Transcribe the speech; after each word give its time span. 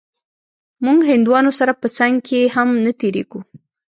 موږ 0.85 0.99
هندوانو 1.11 1.51
سره 1.59 1.73
په 1.81 1.87
څنگ 1.97 2.15
کښې 2.27 2.41
هم 2.55 2.67
نه 2.85 2.91
تېرېږو. 2.99 3.39